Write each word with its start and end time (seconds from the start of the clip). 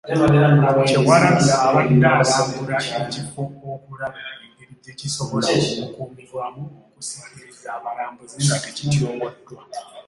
Kyewalabye, 0.87 1.51
abadde 1.67 2.07
alambula 2.21 2.77
ekifo 3.01 3.41
okulaba 3.75 4.19
engeri 4.43 4.73
gye 4.83 4.91
kisobola 4.99 5.47
okukuumibwamu 5.57 6.61
okusikiriza 6.85 7.67
abalambuzi 7.77 8.37
nga 8.45 8.57
tekityoboddwa. 8.63 9.61